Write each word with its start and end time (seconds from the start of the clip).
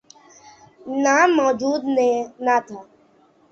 نام 1.03 1.29
موجود 1.39 1.81
نہ 2.45 2.55
تھا۔ 2.67 2.79